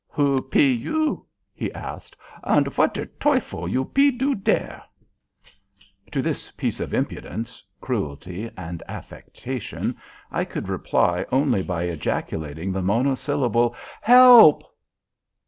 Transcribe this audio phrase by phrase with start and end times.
[0.09, 4.81] "Who pe you," he asked, "und what der teuffel you pe do dare?"
[6.09, 9.95] To this piece of impudence, cruelty, and affectation,
[10.31, 14.63] I could reply only by ejaculating the monosyllable "Help!"